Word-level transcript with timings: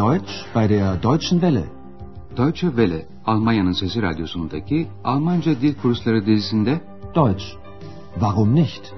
Deutsch 0.00 0.46
bei 0.54 0.66
der 0.66 0.96
Deutschen 0.96 1.40
Welle. 1.40 1.64
Deutsche 2.36 2.68
Welle, 2.68 3.06
Almanya'nın 3.26 3.72
Sesi 3.72 4.02
Radyosu'ndaki 4.02 4.88
Almanca 5.04 5.60
Dil 5.60 5.74
Kursları 5.74 6.26
dizisinde 6.26 6.80
Deutsch. 7.14 7.44
Warum 8.12 8.54
nicht? 8.54 8.94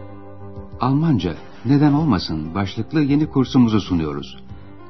Almanca, 0.81 1.35
neden 1.65 1.93
olmasın 1.93 2.55
başlıklı 2.55 3.01
yeni 3.01 3.27
kursumuzu 3.27 3.81
sunuyoruz. 3.81 4.37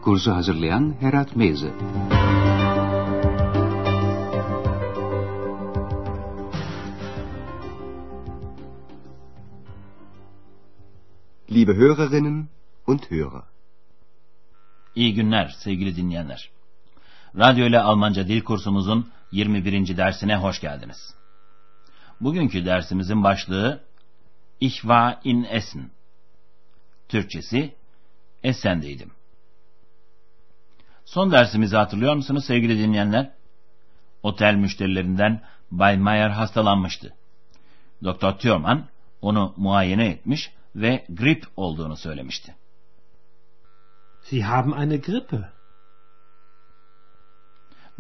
Kursu 0.03 0.33
hazırlayan 0.33 0.95
Herat 1.01 1.37
Meyze. 1.37 1.71
Liebe 11.51 11.75
Hörerinnen 11.75 12.49
und 12.87 13.11
Hörer. 13.11 13.52
İyi 14.95 15.15
günler 15.15 15.49
sevgili 15.49 15.97
dinleyenler. 15.97 16.51
Radyo 17.37 17.67
ile 17.67 17.81
Almanca 17.81 18.29
dil 18.29 18.43
kursumuzun 18.43 19.11
21. 19.33 19.97
dersine 19.97 20.37
hoş 20.37 20.61
geldiniz. 20.61 21.15
Bugünkü 22.21 22.65
dersimizin 22.65 23.25
başlığı 23.25 23.85
Ich 24.61 24.75
war 24.75 25.19
in 25.25 25.47
Essen. 25.51 25.91
Türkçesi 27.09 27.75
Essen'deydim. 28.43 29.11
Son 31.05 31.33
dersimizi 31.33 31.77
hatırlıyor 31.77 32.15
musunuz 32.15 32.45
sevgili 32.45 32.79
dinleyenler? 32.79 33.31
Otel 34.23 34.55
müşterilerinden 34.55 35.43
Bay 35.71 35.99
Mayer 35.99 36.31
hastalanmıştı. 36.31 37.15
Doktor 38.05 38.33
Thurman 38.33 38.87
onu 39.23 39.55
muayene 39.57 40.07
etmiş 40.07 40.51
ve 40.77 41.05
grip 41.09 41.45
olduğunu 41.57 41.97
söylemişti. 41.97 42.55
Sie 44.23 44.45
haben 44.45 44.73
eine 44.73 44.97
Grippe. 44.97 45.49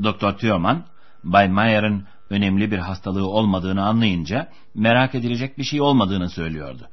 Doktor 0.02 0.32
Thurman, 0.32 0.84
Bay 1.24 1.48
Mayer'ın 1.48 2.06
önemli 2.30 2.70
bir 2.70 2.78
hastalığı 2.78 3.28
olmadığını 3.28 3.84
anlayınca 3.86 4.48
merak 4.74 5.14
edilecek 5.14 5.58
bir 5.58 5.64
şey 5.64 5.80
olmadığını 5.80 6.30
söylüyordu. 6.30 6.88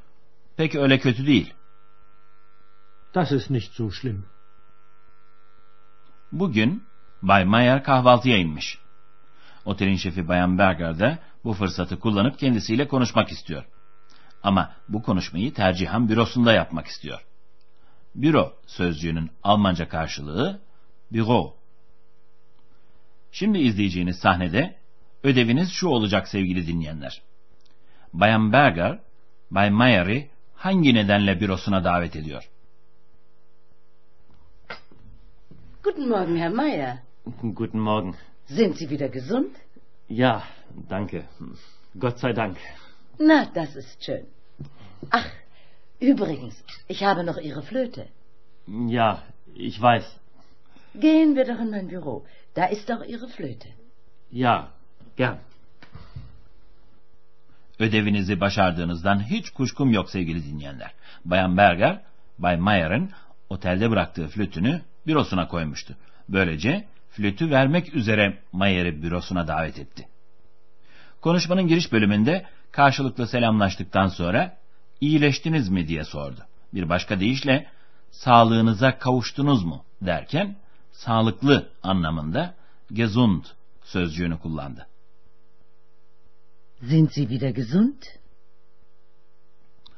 Pek 0.58 0.76
öyle 0.76 1.00
kötü 1.00 1.28
değil. 1.28 1.54
Das 3.16 3.32
ist 3.32 3.50
nicht 3.50 3.74
so 3.74 3.92
schlimm. 3.92 4.26
Bugün 6.32 6.84
Bay 7.22 7.46
Mayer 7.46 7.84
kahvaltıya 7.84 8.38
inmiş. 8.38 8.80
Otelin 9.66 9.96
şefi 9.96 10.28
Bayan 10.28 10.58
Berger 10.58 11.00
de 11.00 11.20
bu 11.44 11.54
fırsatı 11.54 12.00
kullanıp 12.00 12.40
kendisiyle 12.40 12.88
konuşmak 12.88 13.32
istiyor. 13.32 13.66
Ama 14.44 14.74
bu 14.90 15.04
konuşmayı 15.04 15.54
tercihen 15.54 16.10
bürosunda 16.10 16.54
yapmak 16.54 16.88
istiyor. 16.88 17.29
Büro 18.16 18.54
sözcüğünün 18.68 19.32
Almanca 19.44 19.90
karşılığı 19.90 20.60
büro. 21.12 21.56
Şimdi 23.32 23.60
izleyeceğiniz 23.60 24.20
sahnede 24.20 24.76
ödeviniz 25.24 25.70
şu 25.72 25.88
olacak 25.88 26.28
sevgili 26.28 26.68
dinleyenler. 26.68 27.22
Bayan 28.14 28.54
Berger, 28.54 29.00
Bay 29.52 29.70
Mayer'i 29.70 30.30
hangi 30.56 30.94
nedenle 30.94 31.40
bürosuna 31.40 31.84
davet 31.84 32.16
ediyor? 32.16 32.50
Guten 35.84 36.10
Morgen, 36.10 36.38
Herr 36.38 36.50
Meier. 36.50 36.98
Guten 37.42 37.80
Morgen. 37.80 38.16
Sind 38.48 38.76
Sie 38.78 38.90
wieder 38.90 39.08
gesund? 39.08 39.56
Ja, 40.10 40.44
danke. 40.90 41.26
Gott 41.96 42.20
sei 42.20 42.36
Dank. 42.36 42.58
Na, 43.20 43.56
das 43.56 43.76
ist 43.76 44.04
schön. 44.04 44.26
Ach, 45.12 45.26
übrigens, 46.00 46.56
ich 46.88 47.04
habe 47.04 47.24
noch 47.24 47.38
Ihre 47.38 47.62
Flöte. 47.62 48.08
Ja, 48.68 49.24
ich 49.56 49.82
weiß. 49.82 50.06
Gehen 50.96 51.36
wir 51.36 51.46
doch 51.46 51.60
in 51.60 51.70
mein 51.70 51.88
Büro. 51.88 52.26
Da 52.56 52.66
ist 52.66 52.90
doch 52.90 53.04
Ihre 53.06 53.28
Flöte. 53.28 53.70
Ja, 54.32 54.68
gern. 55.18 55.38
Ödevinizi 57.80 58.40
başardığınızdan 58.40 59.30
hiç 59.30 59.50
kuşkum 59.50 59.92
yok 59.92 60.10
sevgili 60.10 60.46
dinleyenler. 60.46 60.92
Bayan 61.26 61.58
Berger, 61.58 62.02
Bay 62.38 62.58
Mayer'ın 62.58 63.10
otelde 63.50 63.92
bıraktığı 63.92 64.28
flütünü 64.28 64.82
bürosuna 65.08 65.48
koymuştu. 65.48 65.96
Böylece 66.30 66.88
flütü 67.10 67.52
vermek 67.52 67.96
üzere 67.96 68.38
Mayer'i 68.52 69.04
bürosuna 69.04 69.48
davet 69.48 69.80
etti. 69.80 70.08
Konuşmanın 71.22 71.68
giriş 71.68 71.92
bölümünde 71.92 72.46
karşılıklı 72.72 73.28
selamlaştıktan 73.28 74.08
sonra 74.08 74.58
iyileştiniz 75.02 75.70
mi 75.70 75.88
diye 75.88 76.04
sordu. 76.04 76.42
Bir 76.74 76.90
başka 76.90 77.20
deyişle 77.20 77.68
sağlığınıza 78.12 78.98
kavuştunuz 78.98 79.64
mu 79.64 79.84
derken 80.02 80.56
sağlıklı 80.92 81.70
anlamında 81.84 82.56
gesund 82.94 83.44
sözcüğünü 83.84 84.40
kullandı. 84.40 84.88
Sind 86.82 87.10
Sie 87.10 87.30
wieder 87.30 87.50
gesund? 87.50 88.02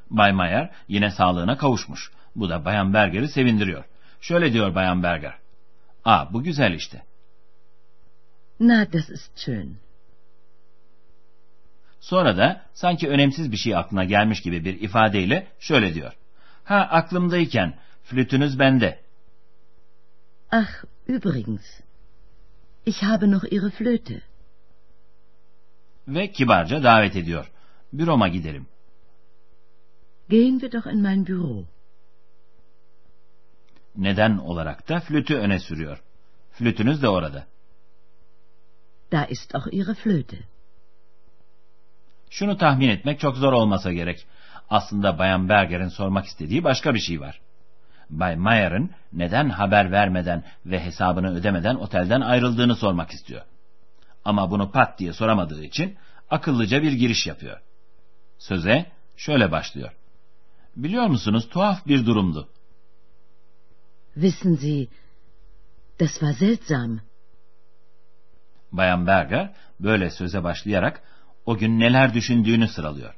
Bay 0.09 0.31
Mayer 0.31 0.71
yine 0.87 1.11
sağlığına 1.11 1.57
kavuşmuş. 1.57 2.11
Bu 2.35 2.49
da 2.49 2.65
Bayan 2.65 2.93
Berger'i 2.93 3.27
sevindiriyor. 3.27 3.83
Şöyle 4.21 4.53
diyor 4.53 4.75
Bayan 4.75 5.03
Berger. 5.03 5.33
Aa 6.05 6.33
bu 6.33 6.43
güzel 6.43 6.73
işte. 6.73 7.03
Na, 8.59 8.93
das 8.93 9.09
ist 9.09 9.39
schön. 9.39 9.77
Sonra 12.01 12.37
da 12.37 12.61
sanki 12.73 13.09
önemsiz 13.09 13.51
bir 13.51 13.57
şey 13.57 13.75
aklına 13.75 14.03
gelmiş 14.03 14.41
gibi 14.41 14.65
bir 14.65 14.81
ifadeyle 14.81 15.47
şöyle 15.59 15.93
diyor. 15.93 16.13
Ha 16.63 16.75
aklımdayken 16.75 17.79
flütünüz 18.03 18.59
bende. 18.59 18.99
Ach, 20.51 20.83
übrigens, 21.07 21.81
ich 22.85 23.03
habe 23.03 23.31
noch 23.31 23.43
Ihre 23.51 23.69
Flöte. 23.69 24.21
Ve 26.07 26.31
kibarca 26.31 26.83
davet 26.83 27.15
ediyor. 27.15 27.51
Büroma 27.93 28.27
gidelim. 28.27 28.67
Gehen 30.29 30.59
wir 30.59 30.71
doch 30.71 30.87
in 30.93 31.01
mein 31.01 31.27
Büro. 31.27 31.65
Neden 33.95 34.37
olarak 34.37 34.89
da 34.89 34.99
flütü 34.99 35.35
öne 35.35 35.59
sürüyor. 35.59 36.03
Flütünüz 36.51 37.01
de 37.01 37.09
orada. 37.09 37.47
Da 39.11 39.25
ist 39.25 39.55
auch 39.55 39.67
Ihre 39.71 39.95
Flöte. 39.95 40.50
Şunu 42.31 42.57
tahmin 42.57 42.89
etmek 42.89 43.19
çok 43.19 43.37
zor 43.37 43.53
olmasa 43.53 43.93
gerek. 43.93 44.25
Aslında 44.69 45.19
Bayan 45.19 45.49
Berger'in 45.49 45.87
sormak 45.87 46.25
istediği 46.25 46.63
başka 46.63 46.93
bir 46.93 46.99
şey 46.99 47.21
var. 47.21 47.41
Bay 48.09 48.35
Mayer'ın 48.35 48.91
neden 49.13 49.49
haber 49.49 49.91
vermeden 49.91 50.43
ve 50.65 50.79
hesabını 50.79 51.35
ödemeden 51.35 51.75
otelden 51.75 52.21
ayrıldığını 52.21 52.75
sormak 52.75 53.11
istiyor. 53.11 53.41
Ama 54.25 54.51
bunu 54.51 54.71
pat 54.71 54.99
diye 54.99 55.13
soramadığı 55.13 55.63
için 55.63 55.97
akıllıca 56.29 56.81
bir 56.83 56.91
giriş 56.91 57.27
yapıyor. 57.27 57.59
Söze 58.37 58.85
şöyle 59.17 59.51
başlıyor. 59.51 59.91
Biliyor 60.75 61.07
musunuz 61.07 61.49
tuhaf 61.49 61.87
bir 61.87 62.05
durumdu. 62.05 62.49
Wissen 64.13 64.55
Sie, 64.55 64.87
das 65.99 66.11
war 66.11 66.33
seltsam. 66.33 66.99
Bayan 68.71 69.07
Berger 69.07 69.53
böyle 69.79 70.09
söze 70.09 70.43
başlayarak 70.43 71.03
o 71.51 71.57
gün 71.57 71.79
neler 71.79 72.13
düşündüğünü 72.13 72.67
sıralıyor. 72.67 73.15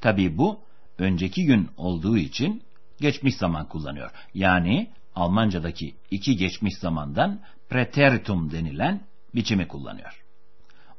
Tabii 0.00 0.38
bu 0.38 0.60
önceki 0.98 1.44
gün 1.44 1.68
olduğu 1.76 2.18
için 2.18 2.62
geçmiş 3.00 3.36
zaman 3.36 3.68
kullanıyor. 3.68 4.10
Yani 4.34 4.90
Almancadaki 5.14 5.94
iki 6.10 6.36
geçmiş 6.36 6.78
zamandan 6.78 7.40
preteritum 7.68 8.52
denilen 8.52 9.06
biçimi 9.34 9.68
kullanıyor. 9.68 10.24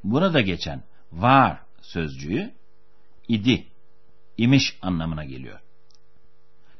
Burada 0.04 0.40
geçen 0.40 0.82
var 1.12 1.60
sözcüğü 1.82 2.50
idi, 3.28 3.66
imiş 4.36 4.78
anlamına 4.82 5.24
geliyor. 5.24 5.60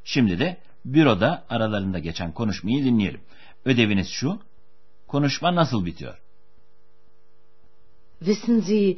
Şimdi 0.03 0.39
de 0.39 0.57
büroda 0.85 1.45
aralarında 1.49 1.99
geçen 1.99 2.31
konuşmayı 2.31 2.85
dinleyelim. 2.85 3.21
Ödeviniz 3.65 4.09
şu, 4.09 4.41
konuşma 5.07 5.55
nasıl 5.55 5.85
bitiyor? 5.85 6.17
Wissen 8.19 8.59
Sie, 8.59 8.97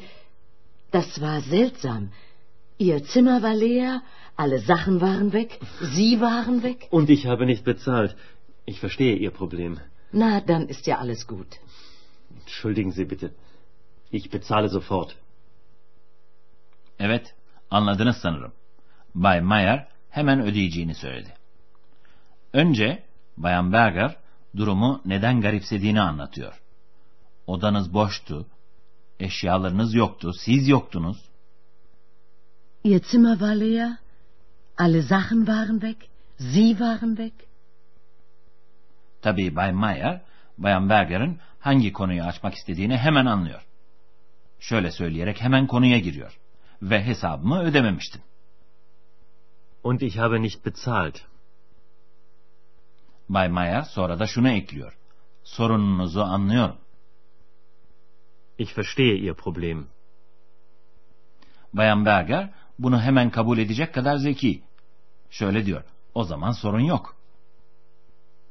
das 0.98 1.10
war 1.26 1.40
seltsam. 1.56 2.02
Ihr 2.88 3.00
Zimmer 3.12 3.38
war 3.46 3.56
leer, 3.66 3.92
alle 4.44 4.60
Sachen 4.72 4.96
waren 5.08 5.30
weg, 5.40 5.52
Sie 5.96 6.14
waren 6.30 6.58
weg. 6.68 6.80
Und 6.98 7.10
ich 7.16 7.24
habe 7.32 7.44
nicht 7.52 7.64
bezahlt. 7.72 8.12
Ich 8.72 8.78
verstehe 8.84 9.16
Ihr 9.24 9.32
Problem. 9.42 9.74
Na, 10.22 10.32
dann 10.50 10.64
ist 10.74 10.84
ja 10.88 10.96
alles 11.04 11.22
gut. 11.34 11.52
Entschuldigen 12.42 12.92
Sie 12.98 13.06
bitte. 13.12 13.28
Ich 14.18 14.26
bezahle 14.36 14.70
sofort. 14.70 15.16
Evet, 17.00 17.36
anladınız 17.70 18.18
sanırım. 18.18 18.52
Bay 19.16 19.42
Mayer 19.42 19.88
hemen 20.10 20.42
ödeyeceğini 20.42 20.96
söyledi. 20.96 21.34
Önce 22.54 23.04
Bayan 23.38 23.74
Berger 23.74 24.18
durumu 24.58 25.02
neden 25.06 25.42
garipsediğini 25.42 26.02
anlatıyor. 26.02 26.62
Odanız 27.48 27.94
boştu, 27.94 28.46
eşyalarınız 29.20 29.94
yoktu, 29.94 30.34
siz 30.34 30.68
yoktunuz. 30.68 31.18
Ihr 32.84 33.02
Zimmer 33.04 33.32
war 33.32 33.56
leer, 33.56 33.98
alle 34.78 35.02
Sachen 35.02 35.46
waren 35.46 35.80
weg, 35.80 35.98
Sie 36.38 36.70
waren 36.70 37.16
weg. 37.16 37.34
Tabii 39.22 39.56
Bay 39.56 39.72
Mayer, 39.72 40.22
Bayan 40.58 40.90
Berger'ın 40.90 41.40
hangi 41.60 41.94
konuyu 41.94 42.24
açmak 42.24 42.54
istediğini 42.54 42.98
hemen 42.98 43.26
anlıyor. 43.26 43.66
Şöyle 44.60 44.92
söyleyerek 44.92 45.42
hemen 45.42 45.68
konuya 45.68 46.00
giriyor. 46.00 46.40
Ve 46.82 47.04
hesabımı 47.04 47.60
ödememiştin. 47.60 48.22
Und 49.84 50.02
ich 50.02 50.18
habe 50.18 50.42
nicht 50.42 50.66
bezahlt. 50.66 51.18
Bay 53.30 53.50
Mayer 53.50 53.82
sonra 53.82 54.20
da 54.20 54.28
şunu 54.28 54.50
ekliyor. 54.50 54.98
Sorununuzu 55.44 56.22
anlıyorum. 56.22 56.78
Ich 58.58 58.74
verstehe 58.74 59.16
Ihr 59.16 59.34
Problem. 59.34 59.88
Bayan 61.74 62.06
Berger 62.06 62.54
bunu 62.80 63.02
hemen 63.02 63.30
kabul 63.30 63.58
edecek 63.58 63.94
kadar 63.94 64.18
zeki. 64.18 64.62
Şöyle 65.30 65.66
diyor. 65.66 65.84
O 66.14 66.24
zaman 66.24 66.52
sorun 66.52 66.80
yok. 66.80 67.16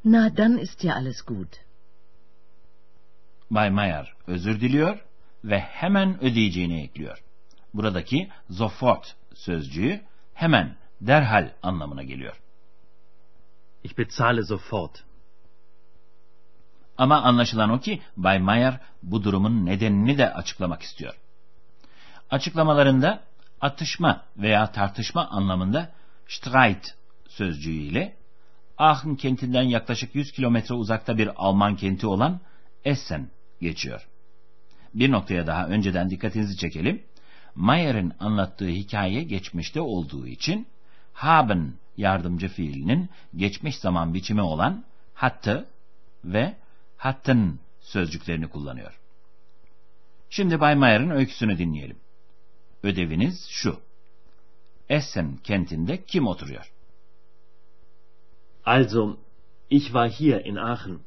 Na, 0.04 0.36
dann 0.36 0.58
ist 0.58 0.84
ja 0.84 0.94
alles 0.94 1.22
gut. 1.22 1.64
Bay 3.50 3.70
Mayer 3.70 4.14
özür 4.26 4.60
diliyor 4.60 4.98
ve 5.44 5.58
hemen 5.58 6.24
ödeyeceğini 6.24 6.82
ekliyor. 6.82 7.22
Buradaki 7.74 8.30
sofort 8.50 9.16
sözcüğü 9.34 10.00
hemen, 10.34 10.76
derhal 11.00 11.50
anlamına 11.62 12.02
geliyor. 12.02 12.40
Ich 13.84 13.98
bezahle 13.98 14.42
sofort. 14.42 15.04
Ama 16.98 17.22
anlaşılan 17.22 17.70
o 17.70 17.80
ki 17.80 18.00
Bay 18.16 18.38
Mayer 18.38 18.80
bu 19.02 19.24
durumun 19.24 19.66
nedenini 19.66 20.18
de 20.18 20.34
açıklamak 20.34 20.82
istiyor. 20.82 21.14
Açıklamalarında 22.30 23.22
atışma 23.60 24.22
veya 24.36 24.72
tartışma 24.72 25.28
anlamında 25.28 25.90
Streit 26.28 26.94
sözcüğü 27.28 27.70
ile 27.70 28.16
Aachen 28.78 29.16
kentinden 29.16 29.62
yaklaşık 29.62 30.14
100 30.14 30.32
kilometre 30.32 30.74
uzakta 30.74 31.18
bir 31.18 31.30
Alman 31.36 31.76
kenti 31.76 32.06
olan 32.06 32.40
Essen 32.84 33.30
geçiyor. 33.60 34.08
Bir 34.94 35.12
noktaya 35.12 35.46
daha 35.46 35.66
önceden 35.66 36.10
dikkatinizi 36.10 36.56
çekelim. 36.56 37.02
Mayer'in 37.54 38.12
anlattığı 38.20 38.68
hikaye 38.68 39.22
geçmişte 39.22 39.80
olduğu 39.80 40.26
için 40.26 40.66
haben 41.12 41.74
yardımcı 41.96 42.48
fiilinin 42.48 43.10
geçmiş 43.36 43.78
zaman 43.78 44.14
biçimi 44.14 44.42
olan 44.42 44.84
hattı 45.14 45.66
ve 46.24 46.54
hatten 47.04 47.58
sözcüklerini 47.80 48.48
kullanıyor. 48.48 49.00
Şimdi 50.30 50.60
Bay 50.60 50.74
Mayer'in 50.74 51.10
öyküsünü 51.10 51.58
dinleyelim. 51.58 51.96
Ödeviniz 52.82 53.46
şu. 53.48 53.80
Essen 54.88 55.36
kentinde 55.36 56.04
kim 56.04 56.26
oturuyor? 56.26 56.72
Also, 58.64 59.16
ich 59.70 59.84
war 59.84 60.10
hier 60.10 60.44
in 60.44 60.56
Aachen. 60.56 61.00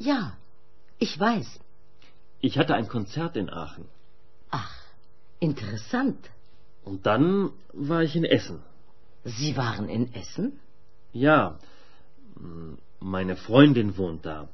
Ja, 0.00 0.32
ich 1.00 1.20
weiß. 1.20 1.60
Ich 2.42 2.56
hatte 2.56 2.74
ein 2.74 2.88
Konzert 2.88 3.36
in 3.36 3.48
Aachen. 3.48 3.84
Ach, 4.50 4.76
interessant. 5.40 6.30
Und 6.84 7.06
dann 7.06 7.52
war 7.74 8.02
ich 8.02 8.16
in 8.16 8.24
Essen. 8.24 8.58
Sie 9.24 9.56
waren 9.56 9.88
in 9.88 10.14
Essen? 10.14 10.60
Ja, 11.12 11.58
meine 13.00 13.36
Freundin 13.36 13.96
wohnt 13.98 14.24
da. 14.24 14.48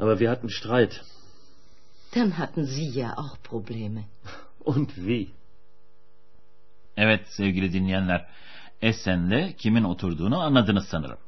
Aber 0.00 0.18
wir 0.20 0.30
hatten 0.30 0.48
Streit. 0.48 1.04
Dann 2.14 2.38
hatten 2.38 2.64
Sie 2.64 2.88
ja 3.00 3.18
auch 3.18 3.36
Probleme. 3.42 4.04
Und 4.72 4.96
wie? 4.96 5.28
Evet 6.96 7.28
sevgili 7.28 7.72
dinleyenler, 7.72 8.26
Essen'de 8.82 9.52
kimin 9.56 9.84
oturduğunu 9.84 10.40
anladınız 10.40 10.88
sanırım. 10.88 11.18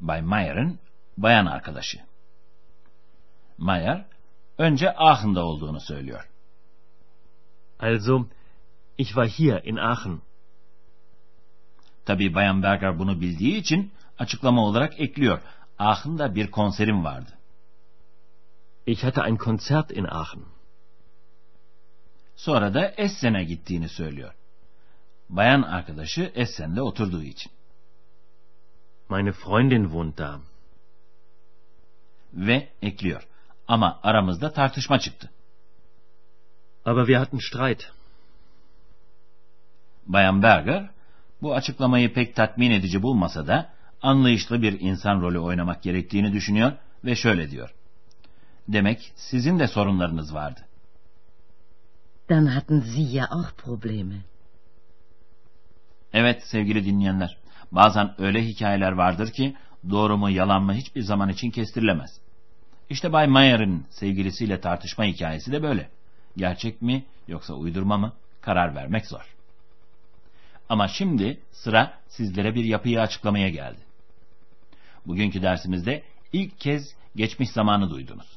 Bay 0.00 0.22
Mayer'ın 0.22 0.78
bayan 1.16 1.46
arkadaşı. 1.46 1.98
Mayer, 3.58 4.04
önce 4.58 4.96
Aachen'da 4.96 5.44
olduğunu 5.44 5.80
söylüyor. 5.80 6.28
Also, 7.78 8.26
ich 8.98 9.08
war 9.08 9.28
hier 9.28 9.64
in 9.64 9.76
Aachen. 9.76 10.20
Tabii 12.04 12.34
Bayan 12.34 12.62
Berger 12.62 12.98
bunu 12.98 13.20
bildiği 13.20 13.56
için 13.56 13.92
açıklama 14.18 14.64
olarak 14.64 15.00
ekliyor. 15.00 15.40
Aachen'da 15.78 16.34
bir 16.34 16.50
konserim 16.50 17.04
vardı. 17.04 17.36
Ich 18.86 19.04
hatte 19.04 19.22
ein 19.24 19.36
Konzert 19.36 19.90
in 19.90 20.06
Aachen. 20.06 20.44
Sonra 22.36 22.74
da 22.74 22.88
Essen'e 22.96 23.44
gittiğini 23.44 23.88
söylüyor. 23.88 24.34
Bayan 25.28 25.62
arkadaşı 25.62 26.32
Essen'de 26.34 26.82
oturduğu 26.82 27.22
için. 27.22 27.52
Meine 29.08 29.32
Freundin 29.32 29.82
wohnt 29.82 30.18
da. 30.18 30.40
Ve 32.32 32.68
ekliyor. 32.82 33.26
Ama 33.68 34.00
aramızda 34.02 34.52
tartışma 34.52 34.98
çıktı. 34.98 35.30
Aber 36.84 37.06
wir 37.06 37.16
hatten 37.16 37.38
Streit. 37.38 37.90
Bayan 40.06 40.42
Berger 40.42 40.90
bu 41.42 41.54
açıklamayı 41.54 42.12
pek 42.12 42.36
tatmin 42.36 42.70
edici 42.70 43.02
bulmasa 43.02 43.46
da 43.46 43.72
anlayışlı 44.02 44.62
bir 44.62 44.80
insan 44.80 45.20
rolü 45.20 45.38
oynamak 45.38 45.82
gerektiğini 45.82 46.32
düşünüyor 46.32 46.72
ve 47.04 47.16
şöyle 47.16 47.50
diyor. 47.50 47.74
Demek 48.68 49.12
sizin 49.16 49.58
de 49.58 49.68
sorunlarınız 49.68 50.34
vardı. 50.34 50.60
Dann 52.28 52.46
hatten 52.46 52.80
Sie 52.80 53.04
ja 53.04 53.24
auch 53.24 53.56
Probleme. 53.56 54.14
Evet 56.12 56.42
sevgili 56.42 56.84
dinleyenler, 56.84 57.38
bazen 57.72 58.14
öyle 58.18 58.44
hikayeler 58.44 58.92
vardır 58.92 59.32
ki 59.32 59.56
doğru 59.90 60.16
mu 60.16 60.30
yalan 60.30 60.62
mı 60.62 60.74
hiçbir 60.74 61.02
zaman 61.02 61.28
için 61.28 61.50
kestirilemez. 61.50 62.20
İşte 62.90 63.12
Bay 63.12 63.26
Mayer'in 63.26 63.86
sevgilisiyle 63.90 64.60
tartışma 64.60 65.04
hikayesi 65.04 65.52
de 65.52 65.62
böyle. 65.62 65.90
Gerçek 66.36 66.82
mi 66.82 67.04
yoksa 67.28 67.54
uydurma 67.54 67.98
mı 67.98 68.12
karar 68.40 68.74
vermek 68.74 69.06
zor. 69.06 69.34
Ama 70.68 70.88
şimdi 70.88 71.40
sıra 71.52 71.98
sizlere 72.08 72.54
bir 72.54 72.64
yapıyı 72.64 73.00
açıklamaya 73.00 73.48
geldi. 73.48 73.80
Bugünkü 75.06 75.42
dersimizde 75.42 76.02
ilk 76.32 76.60
kez 76.60 76.94
geçmiş 77.16 77.50
zamanı 77.50 77.90
duydunuz. 77.90 78.36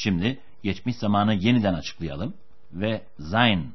Şimdi 0.00 0.38
geçmiş 0.62 0.96
zamanı 0.96 1.34
yeniden 1.34 1.74
açıklayalım 1.74 2.34
ve 2.72 3.02
sein 3.30 3.72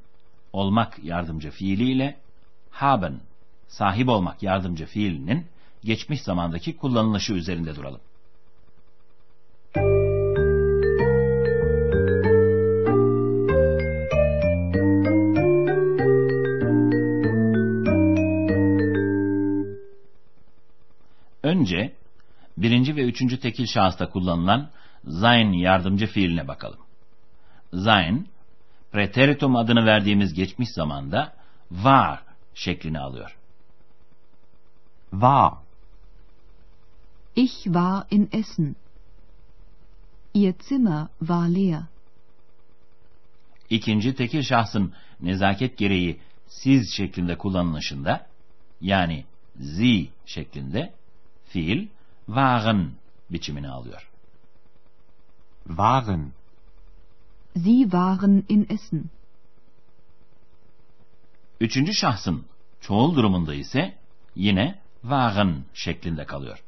olmak 0.54 1.04
yardımcı 1.04 1.52
fiiliyle 1.52 2.20
haben 2.70 3.20
sahip 3.68 4.10
olmak 4.10 4.44
yardımcı 4.44 4.86
fiilinin 4.86 5.46
geçmiş 5.84 6.22
zamandaki 6.22 6.78
kullanılışı 6.78 7.34
üzerinde 7.34 7.76
duralım. 7.76 8.02
Önce 21.44 21.94
birinci 22.58 22.96
ve 22.96 23.04
üçüncü 23.04 23.40
tekil 23.40 23.66
şahısta 23.66 24.10
kullanılan 24.10 24.70
sein 25.10 25.52
yardımcı 25.52 26.08
fiiline 26.08 26.48
bakalım. 26.48 26.80
Sein, 27.72 28.28
preteritum 28.92 29.56
adını 29.56 29.86
verdiğimiz 29.86 30.34
geçmiş 30.34 30.70
zamanda 30.70 31.34
var 31.72 32.24
şeklini 32.54 33.00
alıyor. 33.00 33.38
War. 35.12 35.54
Ich 37.36 37.64
war 37.64 38.06
in 38.12 38.30
Essen. 38.32 38.76
Ihr 40.34 40.54
Zimmer 40.60 41.08
war 41.20 41.50
leer. 41.50 41.84
İkinci 43.70 44.16
tekil 44.16 44.42
şahsın 44.42 44.94
nezaket 45.22 45.78
gereği 45.78 46.20
siz 46.48 46.94
şeklinde 46.94 47.38
kullanılışında 47.38 48.28
yani 48.82 49.26
sie 49.60 50.08
şeklinde 50.26 50.94
fiil 51.46 51.88
waren 52.26 52.92
biçimini 53.30 53.70
alıyor. 53.70 54.13
Waren. 55.68 56.34
Sie 57.56 57.92
waren 57.92 58.46
in 58.50 58.68
Essen. 58.70 59.10
Üçüncü 61.60 61.94
şahsın 61.94 62.46
çoğul 62.82 63.16
durumunda 63.16 63.54
ise 63.54 63.98
yine 64.36 64.80
waren 65.02 65.64
şeklinde 65.74 66.26
kalıyor. 66.26 66.64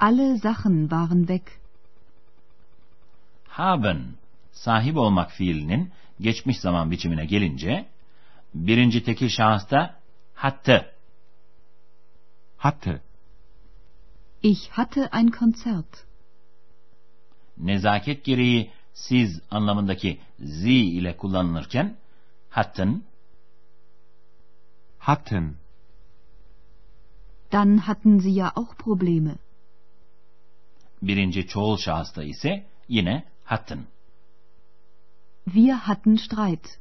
Alle 0.00 0.38
Sachen 0.38 0.88
waren 0.88 1.20
weg. 1.20 1.46
Haben, 3.48 4.14
sahip 4.52 4.96
olmak 4.96 5.30
fiilinin 5.30 5.92
geçmiş 6.20 6.60
zaman 6.60 6.90
biçimine 6.90 7.24
gelince, 7.26 7.88
birinci 8.54 9.04
tekil 9.04 9.28
şahısta 9.28 10.00
hatte, 10.34 10.92
Hatte. 12.62 13.00
Ich 14.40 14.70
hatte 14.76 15.12
ein 15.12 15.30
Konzert. 15.32 16.06
Nezaket 17.58 18.24
gereği 18.24 18.70
siz 18.94 19.40
anlamındaki 19.50 20.18
sie 20.38 20.84
ile 20.84 21.16
kullanılırken, 21.16 21.96
hatten, 22.50 23.02
Hatten. 25.02 25.56
Dann 27.50 27.78
hatten 27.88 28.20
Sie 28.20 28.30
ja 28.30 28.52
auch 28.54 28.76
Probleme. 28.78 29.34
Birinci 31.02 31.46
çoğul 31.46 31.76
şahısta 31.76 32.22
ise 32.22 32.66
yine 32.88 33.24
hatten. 33.44 33.86
Wir 35.46 35.74
hatten 35.74 36.16
Streit. 36.16 36.78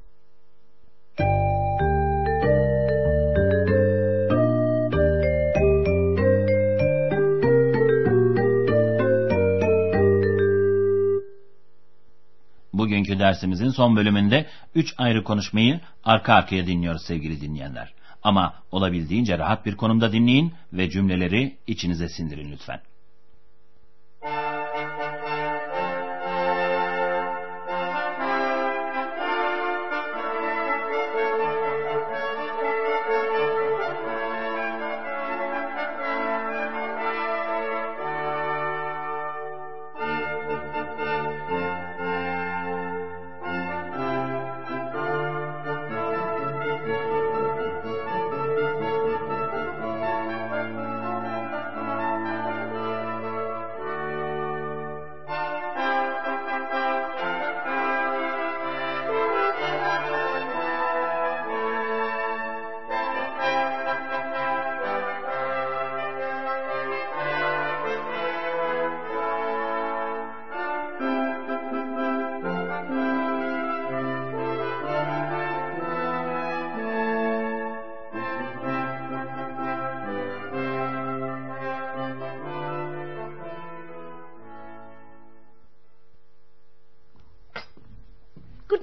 Bugünkü 13.11 13.23
dersimizin 13.23 13.69
son 13.69 13.95
bölümünde 13.95 14.45
üç 14.75 14.93
ayrı 14.97 15.23
konuşmayı 15.23 15.79
arka 16.03 16.33
arkaya 16.33 16.67
dinliyoruz 16.67 17.01
sevgili 17.01 17.41
dinleyenler. 17.41 17.93
Ama 18.23 18.53
olabildiğince 18.71 19.37
rahat 19.37 19.65
bir 19.65 19.75
konumda 19.75 20.11
dinleyin 20.11 20.53
ve 20.73 20.89
cümleleri 20.89 21.57
içinize 21.67 22.09
sindirin 22.09 22.51
lütfen. 22.51 22.81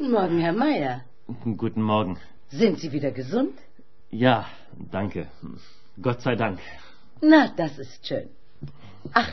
Guten 0.08 0.20
Morgen, 0.22 0.38
Herr 0.40 0.54
Meier. 0.54 1.00
Guten 1.62 1.82
Morgen. 1.82 2.16
Sind 2.48 2.78
Sie 2.80 2.90
wieder 2.92 3.10
gesund? 3.10 3.54
Ja, 4.10 4.46
danke. 4.90 5.26
Gott 6.00 6.22
sei 6.22 6.34
Dank. 6.34 6.58
Na, 7.20 7.48
das 7.56 7.78
ist 7.78 8.06
schön. 8.06 8.28
Ach, 9.12 9.30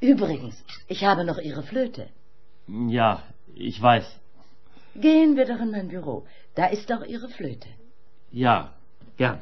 übrigens, 0.00 0.54
ich 0.86 1.02
habe 1.04 1.24
noch 1.24 1.38
Ihre 1.38 1.64
Flöte. 1.64 2.06
Ja, 2.98 3.24
ich 3.56 3.82
weiß. 3.82 4.06
Gehen 4.94 5.36
wir 5.36 5.44
doch 5.44 5.60
in 5.60 5.72
mein 5.72 5.88
Büro. 5.88 6.24
Da 6.54 6.66
ist 6.66 6.88
doch 6.88 7.02
Ihre 7.04 7.28
Flöte. 7.28 7.68
Ja, 8.30 8.70
gern. 9.16 9.40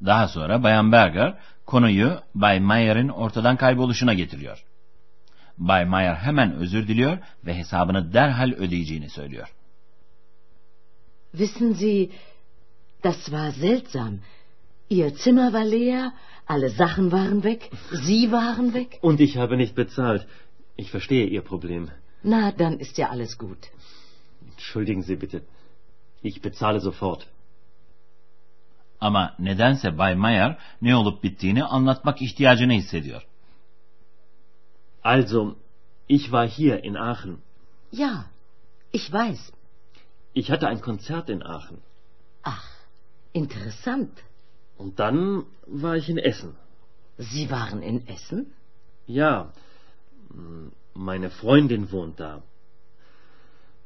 Daha 0.00 0.28
sonra 0.28 0.58
Bayan 0.58 0.90
Berger 0.90 1.38
konuyu 1.64 2.10
Bay 2.34 2.60
Mayer'in 2.60 3.08
ortadan 3.08 3.56
kayboluşuna 3.56 4.14
getiriyor. 4.14 4.58
Bay 5.58 5.84
Mayer 5.84 6.14
hemen 6.14 6.52
özür 6.52 6.88
diliyor 6.88 7.18
ve 7.46 7.54
hesabını 7.54 8.12
derhal 8.12 8.52
ödeyeceğini 8.52 9.10
söylüyor. 9.10 9.54
Wissen 11.32 11.72
Sie, 11.72 12.10
das 13.04 13.24
war 13.24 13.50
seltsam. 13.50 14.18
Ihr 14.90 15.14
Zimmer 15.14 15.52
war 15.52 15.64
leer, 15.64 16.12
alle 16.48 16.68
Sachen 16.68 17.12
waren 17.12 17.44
weg, 17.44 17.70
Sie 18.06 18.32
waren 18.32 18.74
weg. 18.74 18.98
Und 19.02 19.20
ich 19.20 19.36
habe 19.36 19.56
nicht 19.56 19.76
bezahlt. 19.76 20.26
Ich 20.76 20.90
verstehe 20.90 21.26
Ihr 21.26 21.42
Problem. 21.42 21.88
Na, 22.24 22.52
dann 22.58 22.78
ist 22.78 22.98
ja 22.98 23.10
alles 23.10 23.38
gut. 23.38 23.58
Entschuldigen 24.50 25.02
Sie 25.02 25.16
bitte. 25.16 25.42
Ich 26.22 26.42
bezahle 26.42 26.80
sofort. 26.80 27.26
Ama 29.00 29.34
nedense 29.38 29.98
Bay 29.98 30.14
Mayer 30.14 30.58
ne 30.82 30.96
olup 30.96 31.22
bittiğini 31.24 31.64
anlatmak 31.64 32.22
ihtiyacını 32.22 32.72
hissediyor. 32.72 33.26
Also, 35.04 35.56
ich 36.06 36.32
war 36.32 36.46
hier 36.48 36.82
in 36.82 36.96
Aachen. 36.96 37.34
Ja, 37.90 38.24
ich 38.90 39.12
weiß. 39.12 39.52
Ich 40.32 40.50
hatte 40.50 40.66
ein 40.66 40.80
Konzert 40.80 41.28
in 41.28 41.42
Aachen. 41.42 41.78
Ach, 42.42 42.68
interessant. 43.32 44.14
Und 44.78 44.98
dann 44.98 45.18
war 45.66 45.96
ich 45.96 46.08
in 46.08 46.16
Essen. 46.18 46.56
Sie 47.18 47.50
waren 47.50 47.82
in 47.82 48.08
Essen? 48.08 48.40
Ja, 49.06 49.52
m, 50.30 50.72
meine 50.94 51.30
Freundin 51.30 51.92
wohnt 51.92 52.18
da. 52.18 52.42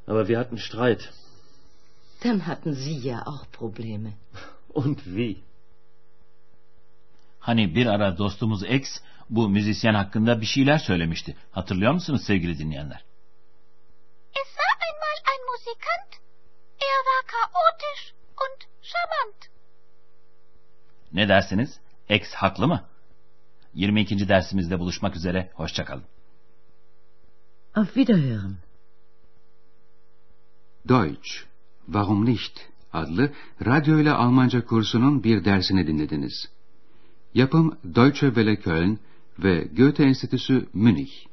Aber 0.07 0.29
wir 0.29 0.39
hatten 0.39 0.59
Streit. 0.59 1.13
Dann 2.23 2.47
hatten 2.47 2.75
Sie 2.75 2.97
ja 2.97 3.27
auch 3.27 3.45
Probleme. 3.51 4.13
Und 4.69 5.05
wie? 5.17 5.43
Hani 7.41 7.67
bir 7.75 7.87
ara 7.93 8.11
dostumuz 8.13 8.63
X 8.63 9.03
bu 9.31 9.49
müzisyen 9.49 9.95
hakkında 9.95 10.41
bir 10.41 10.47
şeyler 10.47 10.79
söylemişti. 10.79 11.37
Hatırlıyor 11.51 11.93
musunuz 11.93 12.23
sevgili 12.27 12.59
dinleyenler? 12.59 13.05
Es 14.35 14.49
war 14.59 14.75
einmal 14.89 15.19
ein 15.33 15.43
Musikant. 15.53 16.11
Er 16.81 16.99
war 17.09 17.23
chaotisch 17.33 18.15
und 18.45 18.61
charmant. 18.83 19.45
Ne 21.13 21.29
dersiniz? 21.29 21.81
X 22.09 22.33
haklı 22.33 22.69
mı? 22.69 22.85
22. 23.75 24.29
dersimizde 24.29 24.79
buluşmak 24.79 25.17
üzere. 25.17 25.51
Hoşçakalın. 25.55 26.05
Auf 27.75 27.95
Wiederhören. 27.95 28.57
Deutsch, 30.89 31.31
Warum 31.87 32.25
nicht? 32.25 32.59
adlı 32.93 33.33
radyo 33.67 33.99
ile 33.99 34.13
Almanca 34.13 34.65
kursunun 34.65 35.25
bir 35.25 35.45
dersini 35.45 35.87
dinlediniz. 35.87 36.49
Yapım 37.35 37.79
Deutsche 37.85 38.27
Welle 38.27 38.57
Köln 38.57 38.99
ve 39.39 39.69
Goethe 39.77 40.03
Enstitüsü 40.05 40.67
Münih. 40.75 41.27